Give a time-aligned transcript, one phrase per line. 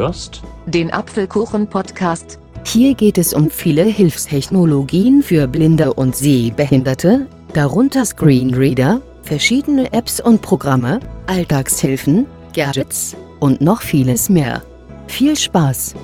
[0.00, 2.38] hörst den Apfelkuchen-Podcast.
[2.64, 10.42] Hier geht es um viele Hilfstechnologien für Blinde und Sehbehinderte, darunter Screenreader, verschiedene Apps und
[10.42, 14.62] Programme, Alltagshilfen, Gadgets und noch vieles mehr.
[15.06, 15.94] Viel Spaß!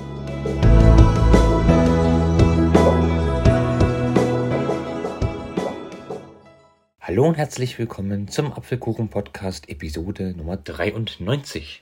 [7.07, 11.81] Hallo und herzlich willkommen zum Apfelkuchen-Podcast Episode Nummer 93.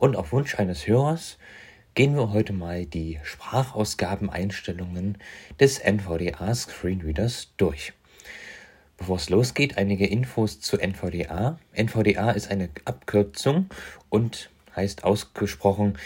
[0.00, 1.38] Und auf Wunsch eines Hörers
[1.94, 5.18] gehen wir heute mal die Sprachausgabeneinstellungen
[5.60, 7.92] des NVDA Screenreaders durch.
[8.96, 11.60] Bevor es losgeht, einige Infos zu NVDA.
[11.72, 13.66] NVDA ist eine Abkürzung
[14.08, 15.96] und heißt ausgesprochen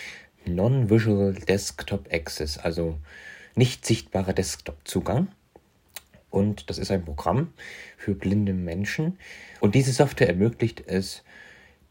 [0.45, 2.99] Non-Visual Desktop Access, also
[3.55, 5.29] nicht sichtbarer Desktop-Zugang.
[6.31, 7.53] Und das ist ein Programm
[7.97, 9.19] für blinde Menschen.
[9.61, 11.25] Und diese Software ermöglicht es,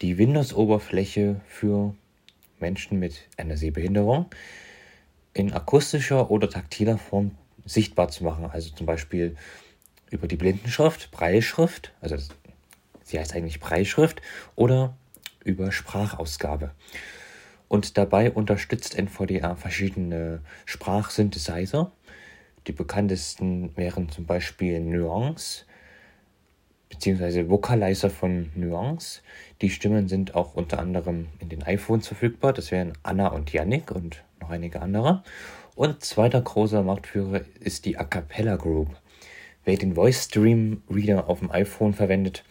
[0.00, 1.94] die Windows-Oberfläche für
[2.58, 4.26] Menschen mit einer Sehbehinderung
[5.34, 7.32] in akustischer oder taktiler Form
[7.64, 8.46] sichtbar zu machen.
[8.50, 9.36] Also zum Beispiel
[10.10, 12.16] über die Blindenschrift, Breilschrift, also
[13.04, 14.22] sie heißt eigentlich Breilschrift,
[14.56, 14.96] oder
[15.44, 16.72] über Sprachausgabe.
[17.68, 21.92] Und dabei unterstützt NVDA verschiedene Sprachsynthesizer.
[22.66, 25.64] Die bekanntesten wären zum Beispiel Nuance,
[26.88, 29.22] beziehungsweise Vocalizer von Nuance.
[29.62, 32.52] Die Stimmen sind auch unter anderem in den iPhones verfügbar.
[32.52, 35.22] Das wären Anna und Yannick und noch einige andere.
[35.74, 38.88] Und zweiter großer Marktführer ist die A Cappella Group.
[39.64, 42.44] Wer den Voice Stream Reader auf dem iPhone verwendet,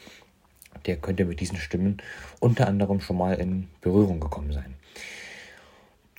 [0.85, 1.97] der könnte mit diesen Stimmen
[2.39, 4.75] unter anderem schon mal in Berührung gekommen sein.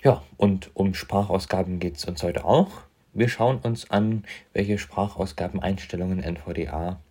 [0.03, 2.83] Ja, und um Sprachausgaben geht es uns heute auch.
[3.13, 4.23] Wir schauen uns an,
[4.53, 7.01] welche Sprachausgabeneinstellungen NVDA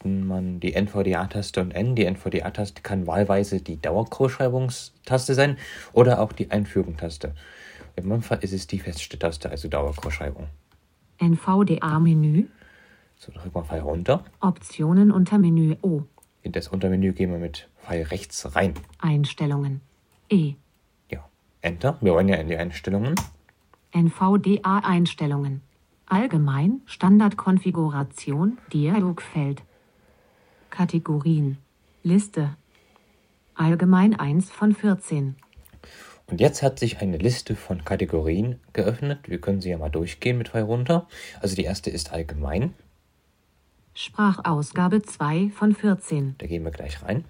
[0.05, 1.95] man die NVDA-Taste und N.
[1.95, 5.59] Die NVDA-Taste kann wahlweise die Dauergroßschreibungstaste sein
[5.93, 7.35] oder auch die Einführung-Taste.
[7.97, 10.47] In meinem Fall ist es die feste Taste, also Dauergroßschreibung.
[11.19, 12.47] NVDA-Menü.
[13.17, 14.25] So, drücken wir Pfeil runter.
[14.41, 16.03] Optionen unter Menü O.
[16.43, 18.75] In das Untermenü gehen wir mit Pfeil rechts rein.
[18.99, 19.81] Einstellungen.
[20.31, 20.55] E.
[21.11, 21.29] Ja,
[21.61, 21.99] Enter.
[22.01, 23.17] Wir wollen ja in die Einstellungen.
[23.93, 25.63] NVDA-Einstellungen.
[26.07, 29.63] Allgemein, Standardkonfiguration, Dialogfeld.
[30.71, 31.59] Kategorien.
[32.03, 32.57] Liste.
[33.55, 35.37] Allgemein 1 von 14.
[36.27, 39.29] Und jetzt hat sich eine Liste von Kategorien geöffnet.
[39.29, 41.09] Wir können sie ja mal durchgehen mit zwei runter.
[41.41, 42.75] Also die erste ist allgemein.
[43.95, 46.37] Sprachausgabe 2 von 14.
[46.39, 47.25] Da gehen wir gleich rein.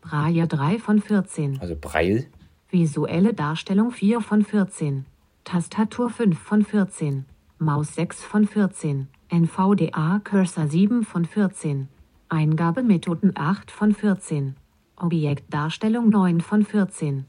[0.00, 1.60] Braille 3 von 14.
[1.60, 2.26] Also Braille.
[2.70, 5.06] Visuelle Darstellung 4 von 14.
[5.44, 7.26] Tastatur 5 von 14.
[7.58, 9.08] Maus 6 von 14.
[9.28, 11.88] NVDA Cursor 7 von 14.
[12.30, 14.54] Eingabemethoden 8 von 14.
[14.96, 17.24] Objektdarstellung 9 von 14.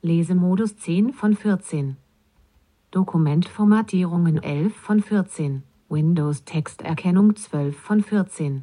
[0.00, 1.96] Lesemodus 10 von 14.
[2.92, 5.64] Dokumentformatierungen 11 von 14.
[5.88, 8.62] Windows Texterkennung 12 von 14.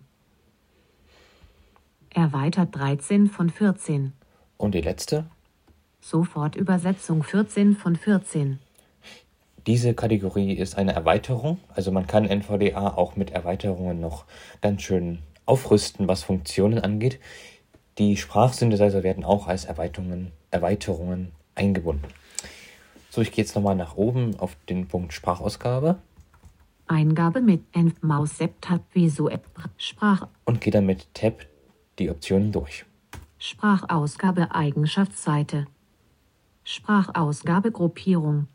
[2.10, 4.14] Erweitert 13 von 14.
[4.56, 5.26] Und die letzte?
[6.00, 8.60] Sofortübersetzung 14 von 14.
[9.68, 14.24] Diese Kategorie ist eine Erweiterung, also man kann NVDA auch mit Erweiterungen noch
[14.62, 17.20] ganz schön aufrüsten, was Funktionen angeht.
[17.98, 22.08] Die Sprachsynthesizer werden auch als Erweiterungen, Erweiterungen eingebunden.
[23.10, 25.98] So, ich gehe jetzt nochmal nach oben auf den Punkt Sprachausgabe.
[26.88, 29.42] Eingabe mit Env Maus Tab Visuell
[29.78, 31.46] Sprach und gehe dann mit Tab
[32.00, 32.86] die Optionen durch.
[33.38, 35.68] Sprachausgabe Eigenschaftsseite.
[36.64, 38.48] Sprachausgabe Gruppierung.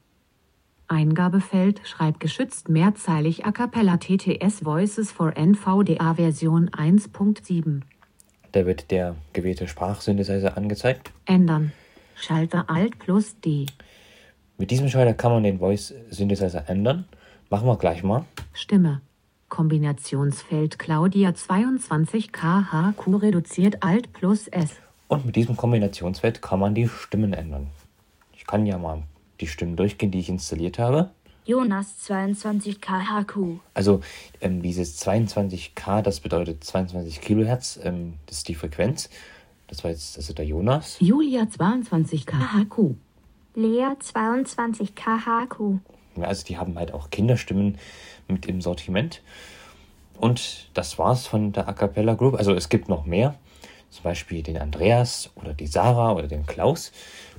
[0.89, 7.83] Eingabefeld schreibgeschützt mehrzeilig A cappella TTS Voices for NVDA Version 1.7.
[8.53, 11.13] Da wird der gewählte Sprachsynthesizer angezeigt.
[11.25, 11.73] Ändern.
[12.15, 13.67] Schalter Alt plus D.
[14.59, 17.05] Mit diesem Schalter kann man den Voice Synthesizer ändern.
[17.51, 18.25] Machen wir gleich mal.
[18.53, 19.03] Stimme.
[19.49, 24.77] Kombinationsfeld Claudia 22 KHQ reduziert Alt plus S.
[25.09, 27.69] Und mit diesem Kombinationsfeld kann man die Stimmen ändern.
[28.33, 29.03] Ich kann ja mal
[29.41, 31.11] die Stimmen durchgehen, die ich installiert habe.
[31.45, 33.61] Jonas 22 KHQ.
[33.73, 34.01] Also
[34.41, 39.09] ähm, dieses 22K, das bedeutet 22 Kilohertz, ähm, das ist die Frequenz.
[39.69, 40.97] Das war jetzt also der Jonas.
[41.01, 42.95] Julia 22 KHQ.
[43.55, 45.81] Lea 22 KHQ.
[46.21, 47.79] Also die haben halt auch Kinderstimmen
[48.29, 49.23] mit im Sortiment.
[50.19, 52.35] Und das war's von der A Cappella Group.
[52.35, 53.39] Also es gibt noch mehr.
[53.91, 56.93] Zum Beispiel den Andreas oder die Sarah oder den Klaus.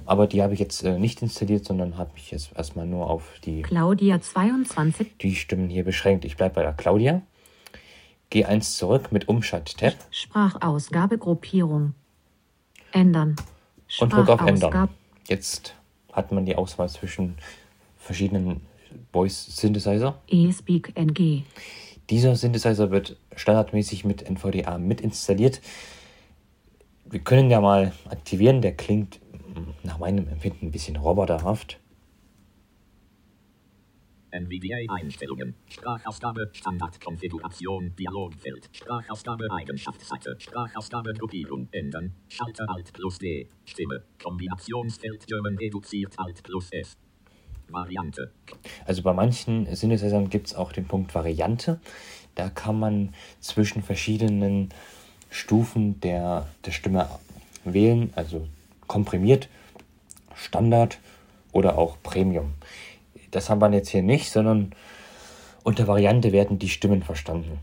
[0.06, 3.24] Aber die habe ich jetzt äh, nicht installiert, sondern habe mich jetzt erstmal nur auf
[3.44, 5.18] die, Claudia 22.
[5.20, 6.26] die Stimmen hier beschränkt.
[6.26, 7.22] Ich bleibe bei der Claudia.
[8.30, 11.94] Gehe eins zurück mit Umschalt-Tab Sprachausgabegruppierung.
[12.92, 13.36] Ändern.
[14.00, 14.90] und drücke auf Ändern.
[15.28, 15.76] Jetzt
[16.12, 17.38] hat man die Auswahl zwischen
[17.98, 18.62] verschiedenen
[19.12, 20.22] Voice Synthesizer.
[20.28, 21.44] eSpeak NG.
[22.10, 25.62] Dieser Synthesizer wird standardmäßig mit NVDA mit installiert.
[27.10, 28.62] Wir können ja mal aktivieren.
[28.62, 29.20] Der klingt
[29.84, 31.80] nach meinem Empfinden ein bisschen roboterhaft.
[34.32, 35.56] NVDA-Einstellungen.
[35.68, 45.58] Sprachausgabe, Standardkonfiguration, Dialogfeld, Sprachausgabe, Eigenschaftsseite, Sprachausgabe, Gruppierung, ändern, Schalter Alt plus D, Stimme, Kombinationsfeld German
[45.58, 46.98] reduziert Alt plus S.
[47.70, 48.32] Variante,
[48.86, 51.80] Also bei manchen Synthesizern gibt es auch den Punkt Variante.
[52.36, 54.70] Da kann man zwischen verschiedenen
[55.30, 57.08] Stufen der, der Stimme
[57.64, 58.48] wählen, also
[58.88, 59.50] komprimiert,
[60.36, 61.00] Standard
[61.52, 62.54] oder auch Premium.
[63.32, 64.74] Das haben wir jetzt hier nicht, sondern
[65.64, 67.60] unter Variante werden die Stimmen verstanden.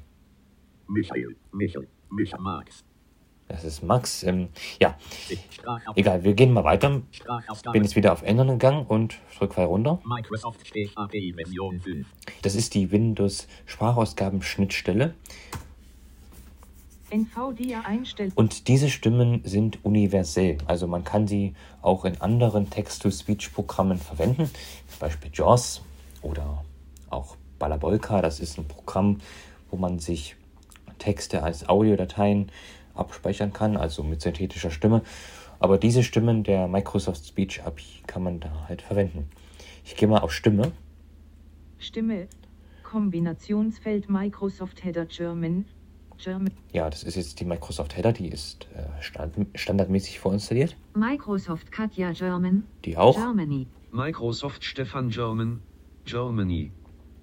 [0.89, 2.85] Michael, Michael, Michael Marx.
[3.49, 4.23] Das ist Max.
[4.23, 4.49] Ähm,
[4.81, 4.97] ja,
[5.95, 7.03] egal, wir gehen mal weiter.
[7.73, 10.01] Bin jetzt wieder auf Ändern gegangen und drücke Pfeil runter.
[10.05, 12.07] Microsoft API Version 5.
[12.43, 15.15] Das ist die Windows Sprachausgaben-Schnittstelle.
[15.15, 15.64] NVDA-Einstellung.
[18.35, 20.59] Und diese Stimmen sind universell.
[20.67, 24.51] Also man kann sie auch in anderen Text-to-Speech-Programmen verwenden.
[24.89, 25.83] Zum Beispiel JAWS
[26.23, 26.65] oder
[27.11, 28.21] auch Balabolka.
[28.21, 29.21] Das ist ein Programm,
[29.71, 30.37] wo man sich
[30.99, 32.51] Texte als Audiodateien
[32.95, 35.03] abspeichern kann, also mit synthetischer Stimme.
[35.59, 39.29] Aber diese Stimmen der Microsoft Speech API kann man da halt verwenden.
[39.85, 40.73] Ich gehe mal auf Stimme.
[41.79, 42.29] Stimme.
[42.83, 45.65] Kombinationsfeld Microsoft Header German.
[46.73, 50.77] Ja, das ist jetzt die Microsoft Header, die ist äh, stand standardmäßig vorinstalliert.
[50.95, 52.65] Microsoft Katja German.
[52.85, 53.17] Die auch.
[53.17, 53.67] Germany.
[53.93, 55.61] Microsoft Stefan German,
[56.05, 56.71] Germany.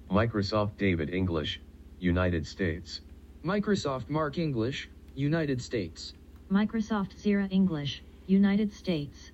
[0.09, 1.61] Microsoft David English,
[2.01, 3.01] United States.
[3.43, 6.13] Microsoft Mark English, United States.
[6.49, 9.31] Microsoft Zira English, United States.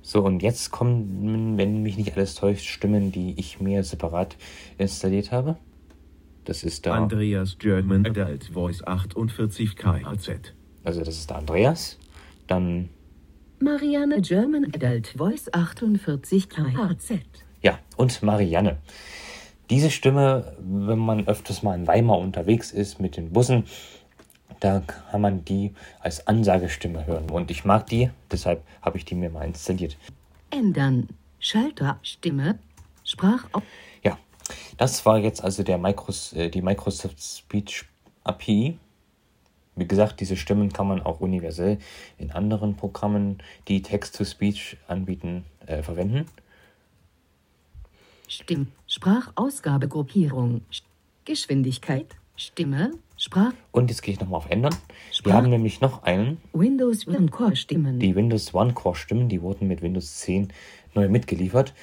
[0.00, 4.36] So, und jetzt kommen, wenn mich nicht alles täuscht, Stimmen, die ich mir separat
[4.76, 5.56] installiert habe.
[6.44, 10.54] Das ist da, Andreas German Adult Voice 48 KHZ.
[10.84, 11.98] also das ist der Andreas.
[12.46, 12.90] Dann,
[13.60, 17.20] Marianne German Adult Voice 48 KHZ.
[17.62, 18.76] ja, und Marianne.
[19.70, 23.64] Diese Stimme, wenn man öfters mal in Weimar unterwegs ist mit den Bussen,
[24.60, 27.30] da kann man die als Ansagestimme hören.
[27.30, 29.96] Und ich mag die, deshalb habe ich die mir mal installiert.
[30.50, 31.08] Ändern.
[31.38, 31.98] Schalter.
[32.02, 32.58] Stimme.
[33.04, 33.46] Sprach.
[34.02, 34.18] Ja,
[34.76, 37.84] das war jetzt also der Micros, äh, die Microsoft Speech
[38.24, 38.78] API.
[39.76, 41.78] Wie gesagt, diese Stimmen kann man auch universell
[42.18, 46.26] in anderen Programmen, die Text-to-Speech anbieten, äh, verwenden.
[48.28, 48.68] Stimm.
[48.86, 50.62] Sprachausgabegruppierung.
[50.72, 50.82] Sch-
[51.24, 52.06] Geschwindigkeit.
[52.36, 52.92] Stimme.
[53.16, 53.52] Sprach.
[53.72, 54.72] Und jetzt gehe ich nochmal auf Ändern.
[54.72, 57.98] Wir Sprach- haben nämlich noch einen, Windows One Core Stimmen.
[58.00, 60.52] die Windows One Core Stimmen, die wurden mit Windows 10
[60.94, 61.74] neu mitgeliefert.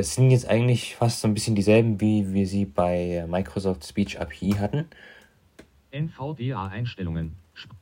[0.00, 4.18] Das sind jetzt eigentlich fast so ein bisschen dieselben, wie wir sie bei Microsoft Speech
[4.18, 4.88] API hatten.
[5.90, 7.36] NVDA-Einstellungen.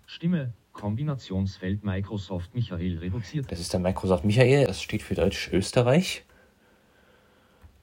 [0.04, 0.52] Stimme.
[0.72, 3.52] Kombinationsfeld Microsoft Michael reduziert.
[3.52, 6.24] Das ist der Microsoft Michael, das steht für Deutsch Österreich.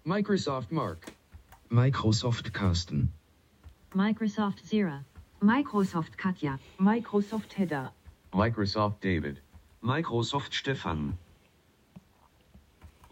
[0.04, 1.14] Microsoft Mark.
[1.70, 3.14] Microsoft Carsten.
[3.94, 5.06] Microsoft Zira.
[5.40, 6.60] Microsoft Katja.
[6.78, 7.94] Microsoft Header.
[8.34, 9.42] Microsoft David.
[9.80, 11.18] Microsoft Stefan.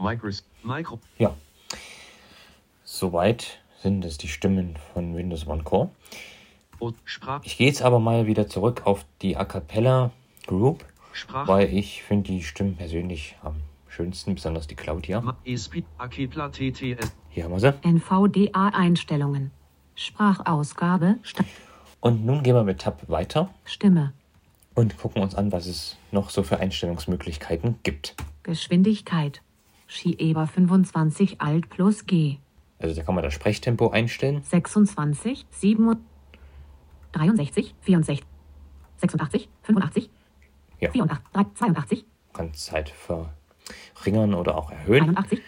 [0.03, 1.33] Micros Micro Ja.
[2.83, 5.89] Soweit sind es die Stimmen von Windows One Core.
[7.43, 10.11] Ich gehe jetzt aber mal wieder zurück auf die A Cappella
[10.47, 10.83] Group,
[11.13, 13.55] Sprach weil ich finde die Stimmen persönlich am
[13.87, 15.21] schönsten, besonders die Claudia.
[15.45, 15.69] TTS
[17.29, 17.73] Hier haben wir sie.
[17.83, 19.51] NVDA-Einstellungen.
[19.95, 21.19] Sprachausgabe.
[22.01, 24.11] Und nun gehen wir mit Tab weiter Stimme.
[24.75, 28.15] und gucken uns an, was es noch so für Einstellungsmöglichkeiten gibt.
[28.41, 29.41] Geschwindigkeit.
[29.93, 32.37] Schieber 25 Alt plus G.
[32.79, 34.41] Also da kann man das Sprechtempo einstellen.
[34.43, 35.95] 26, 7,
[37.11, 38.23] 63, 64,
[38.97, 40.09] 86, 85,
[40.79, 40.89] Ja.
[40.91, 45.03] 84, 82, Kann halt verringern oder auch erhöhen.
[45.15, 45.41] 81,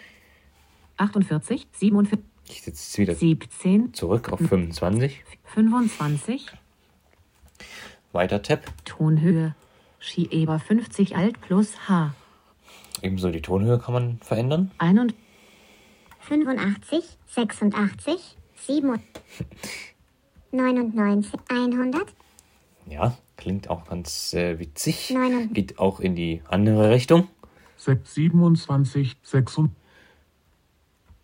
[0.96, 5.24] 48, 47, Ich sitze wieder 17, zurück auf 25.
[5.44, 6.46] 25,
[8.12, 8.60] Weiter Tab.
[8.84, 9.56] Tonhöhe,
[9.98, 12.14] Schieber 50 Alt plus H,
[13.02, 14.70] Ebenso die Tonhöhe kann man verändern.
[14.78, 15.16] 81,
[16.20, 19.00] 85, 86, 7,
[20.52, 22.14] 99, 100,
[22.88, 25.10] Ja, klingt auch ganz äh, witzig.
[25.10, 27.28] Neun- Geht auch in die andere Richtung.
[27.76, 29.70] 6, 27, 6 und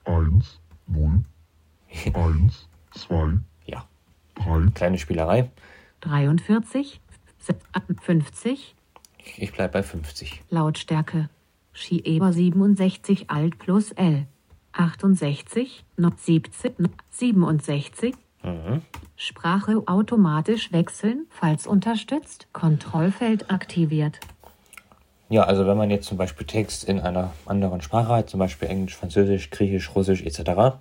[0.05, 1.25] 1, 0,
[2.13, 3.87] 1, 2, Ja,
[4.35, 5.51] 3, kleine Spielerei.
[6.01, 7.01] 43,
[8.03, 8.75] 50,
[9.37, 10.43] Ich bleibe bei 50.
[10.51, 11.29] Lautstärke,
[11.73, 14.27] Schieber 67 Alt plus L,
[14.73, 18.83] 68, noch 17, noch 67, Mhm.
[19.17, 24.19] Sprache automatisch wechseln, falls unterstützt, Kontrollfeld aktiviert.
[25.29, 28.69] Ja, also wenn man jetzt zum Beispiel Text in einer anderen Sprache hat, zum Beispiel
[28.69, 30.77] Englisch, Französisch, Griechisch, Russisch etc.,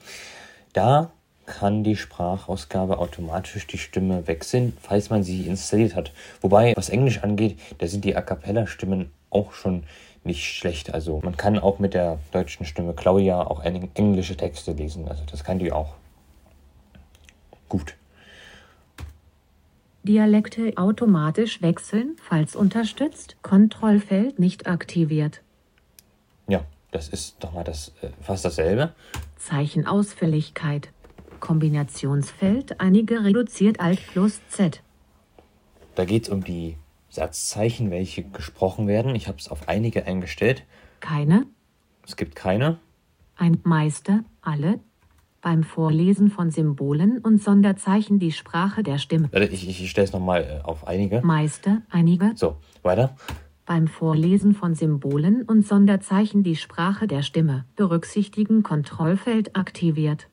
[0.73, 1.11] da
[1.45, 6.13] kann die Sprachausgabe automatisch die Stimme wechseln, falls man sie installiert hat.
[6.41, 9.83] Wobei, was Englisch angeht, da sind die A Cappella-Stimmen auch schon
[10.23, 10.93] nicht schlecht.
[10.93, 15.07] Also man kann auch mit der deutschen Stimme Claudia auch eng- englische Texte lesen.
[15.07, 15.95] Also das kann die auch.
[17.69, 17.95] Gut.
[20.03, 25.41] Dialekte automatisch wechseln, falls unterstützt, Kontrollfeld nicht aktiviert.
[26.47, 26.61] Ja,
[26.91, 28.93] das ist doch mal das, äh, fast dasselbe.
[29.37, 30.89] Zeichenausfälligkeit.
[31.39, 34.81] Kombinationsfeld einige reduziert Alt plus Z.
[35.95, 36.77] Da geht es um die
[37.11, 39.13] Satzzeichen, welche gesprochen werden.
[39.15, 40.63] Ich habe es auf einige eingestellt.
[41.01, 41.45] Keine,
[42.07, 42.79] Es gibt keine.
[43.35, 44.79] ein Meister, alle.
[45.41, 49.29] Beim Vorlesen von Symbolen und Sonderzeichen die Sprache der Stimme.
[49.51, 51.21] Ich, ich stelle es nochmal äh, auf einige.
[51.21, 52.31] Meister, einige.
[52.35, 53.15] So, weiter.
[53.65, 57.65] Beim Vorlesen von Symbolen und Sonderzeichen die Sprache der Stimme.
[57.75, 60.27] Berücksichtigen Kontrollfeld aktiviert.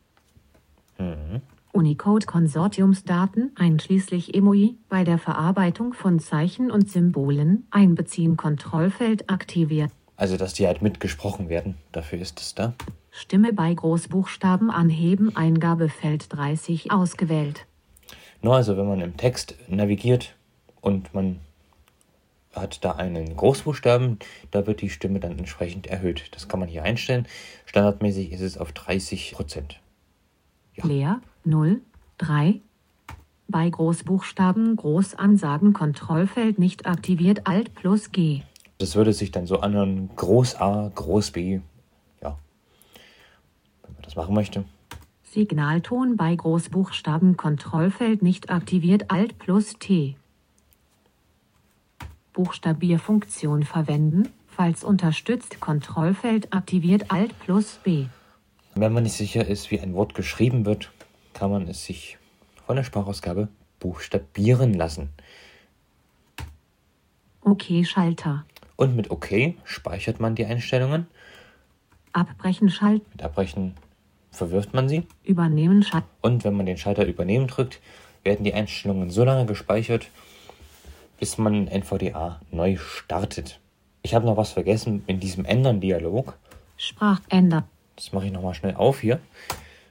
[0.99, 1.41] Mhm.
[1.79, 9.93] Unicode-Konsortiumsdaten einschließlich Emoji bei der Verarbeitung von Zeichen und Symbolen einbeziehen Kontrollfeld aktiviert.
[10.17, 11.77] Also, dass die halt mitgesprochen werden.
[11.93, 12.75] Dafür ist es da.
[13.13, 17.67] Stimme bei Großbuchstaben anheben Eingabefeld 30 ausgewählt.
[18.43, 20.35] Nur also, wenn man im Text navigiert
[20.81, 21.39] und man
[22.53, 24.19] hat da einen Großbuchstaben,
[24.51, 26.35] da wird die Stimme dann entsprechend erhöht.
[26.35, 27.29] Das kann man hier einstellen.
[27.67, 29.81] Standardmäßig ist es auf 30 Prozent.
[30.83, 31.81] Leer 0
[32.19, 32.61] 3
[33.49, 38.43] bei Großbuchstaben Großansagen Kontrollfeld nicht aktiviert Alt plus G.
[38.77, 41.61] Das würde sich dann so anhören, Groß A, Groß B.
[42.23, 42.39] Ja.
[43.83, 44.65] Wenn man das machen möchte.
[45.23, 50.17] Signalton bei Großbuchstaben Kontrollfeld nicht aktiviert Alt plus T.
[52.35, 58.07] Buchstabierfunktion verwenden, falls unterstützt Kontrollfeld aktiviert Alt plus B.
[58.75, 60.93] Wenn man nicht sicher ist, wie ein Wort geschrieben wird,
[61.39, 62.19] kann man es sich
[62.67, 63.47] von der Sprachausgabe
[63.79, 65.11] buchstabieren lassen.
[67.43, 68.45] OK Schalter.
[68.75, 71.07] Und mit OK speichert man die Einstellungen.
[72.13, 73.03] Abbrechen Schalt.
[73.13, 73.75] Mit Abbrechen
[74.33, 75.07] verwirft man sie.
[75.23, 76.05] Übernehmen Schalt.
[76.23, 77.81] Und wenn man den Schalter Übernehmen drückt,
[78.25, 80.09] werden die Einstellungen so lange gespeichert,
[81.21, 83.61] bis man NVDA neu startet.
[84.03, 86.37] Ich habe noch was vergessen in diesem Ändern-Dialog.
[86.77, 87.69] Sprachänder.
[87.95, 89.21] Das mache ich nochmal schnell auf hier.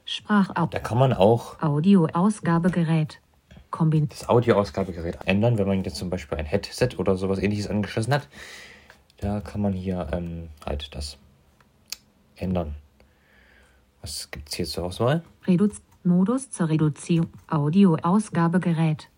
[0.08, 0.68] Sprachau.
[0.68, 3.20] Da kann man auch Audioausgabegerät.
[3.72, 8.14] Kombin das Audioausgabegerät ändern, wenn man jetzt zum Beispiel ein Headset oder sowas ähnliches angeschlossen
[8.14, 8.30] hat.
[9.18, 11.18] Da kann man hier ähm, halt das
[12.38, 12.76] ändern.
[14.02, 15.24] Was gibt es hier zur Auswahl?
[15.46, 17.30] Reduz Modus zur Reduzierung.
[17.48, 19.10] Audioausgabegerät.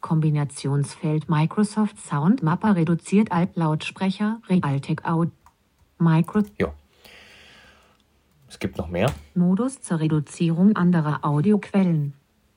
[0.00, 5.30] Kombinationsfeld Microsoft Sound Mapper reduziert Alt Lautsprecher Realtek Aud
[5.98, 6.72] Micro Ja.
[8.48, 9.12] Es gibt noch mehr.
[9.34, 12.14] Modus zur Reduzierung anderer Audioquellen.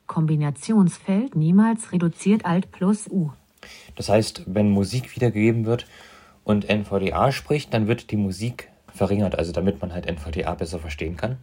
[0.07, 3.31] Kombinationsfeld niemals reduziert Alt plus U.
[3.95, 5.85] Das heißt, wenn Musik wiedergegeben wird
[6.43, 11.17] und NVDA spricht, dann wird die Musik verringert, also damit man halt NVDA besser verstehen
[11.17, 11.37] kann.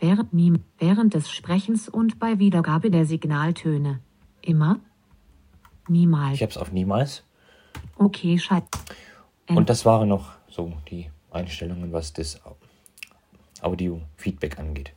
[0.00, 0.30] Während,
[0.78, 4.00] während des Sprechens und bei Wiedergabe der Signaltöne.
[4.40, 4.80] Immer.
[5.88, 6.34] Niemals.
[6.34, 7.24] Ich habe es auf niemals.
[7.96, 8.64] Okay, Schalt.
[9.48, 12.40] Und das waren noch so die Einstellungen, was das
[13.62, 14.92] Audio-Feedback angeht.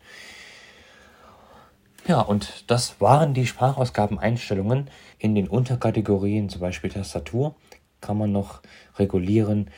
[2.07, 4.89] Ja, und das waren die Sprachausgabeneinstellungen.
[5.17, 7.55] In den Unterkategorien, zum Beispiel Tastatur,
[7.99, 8.61] kann man noch
[8.97, 9.71] regulieren,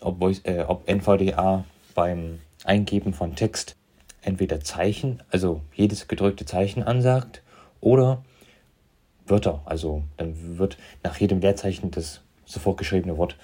[0.00, 1.64] ob, äh, ob NVDA
[1.94, 3.76] beim Eingeben von Text
[4.22, 7.42] entweder Zeichen, also jedes gedrückte Zeichen ansagt,
[7.80, 8.24] oder
[9.26, 9.62] Wörter.
[9.64, 13.36] Also dann wird nach jedem Leerzeichen das sofort geschriebene Wort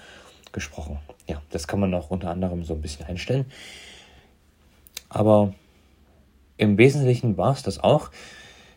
[0.51, 0.99] gesprochen.
[1.27, 3.45] Ja, das kann man auch unter anderem so ein bisschen einstellen.
[5.13, 5.53] Aber
[6.57, 8.09] im Wesentlichen war es das auch.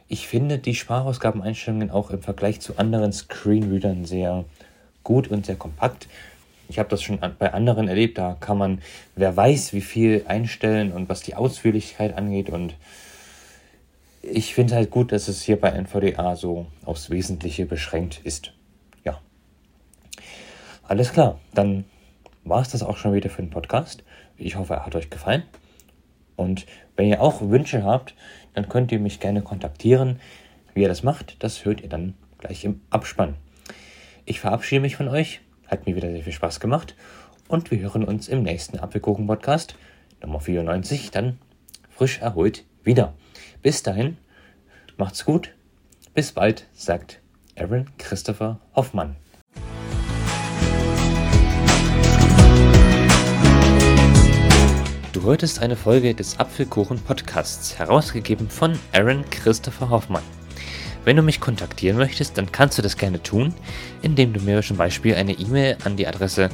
[0.07, 4.45] Ich finde die Sprachausgabeneinstellungen auch im Vergleich zu anderen Screenreadern sehr
[5.03, 6.09] gut und sehr kompakt.
[6.69, 8.83] Ich habe das schon bei anderen erlebt, da kann man,
[9.15, 12.51] wer weiß, wie viel einstellen und was die Ausführlichkeit angeht.
[12.51, 12.75] Und
[14.23, 18.53] ich finde halt gut, dass es hier bei NVDA so aufs Wesentliche beschränkt ist.
[19.05, 19.21] Ja.
[20.83, 21.85] Alles klar, dann
[22.45, 24.03] war es das auch schon wieder für den Podcast.
[24.37, 25.45] Ich hoffe, er hat euch gefallen.
[26.37, 26.67] Und
[26.97, 28.15] wenn ihr auch Wünsche habt,
[28.55, 30.21] dann könnt ihr mich gerne kontaktieren.
[30.75, 33.35] Wie ihr das macht, das hört ihr dann gleich im Abspann.
[34.25, 35.41] Ich verabschiede mich von euch.
[35.67, 36.95] Hat mir wieder sehr viel Spaß gemacht.
[37.49, 39.77] Und wir hören uns im nächsten Apfelkuchen-Podcast,
[40.21, 41.39] Nummer 94, dann
[41.91, 43.15] frisch erholt wieder.
[43.63, 44.17] Bis dahin,
[44.97, 45.55] macht's gut.
[46.15, 47.21] Bis bald, sagt
[47.57, 49.17] Aaron Christopher Hoffmann.
[55.27, 60.23] Du hörtest eine Folge des Apfelkuchen Podcasts, herausgegeben von Aaron Christopher Hoffmann.
[61.05, 63.53] Wenn du mich kontaktieren möchtest, dann kannst du das gerne tun,
[64.03, 66.49] indem du mir zum Beispiel eine E-Mail an die Adresse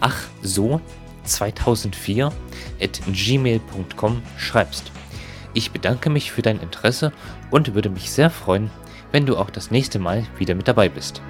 [0.00, 2.32] achso2004
[2.80, 4.90] at gmail.com schreibst.
[5.52, 7.12] Ich bedanke mich für dein Interesse
[7.50, 8.70] und würde mich sehr freuen,
[9.12, 11.20] wenn du auch das nächste Mal wieder mit dabei bist.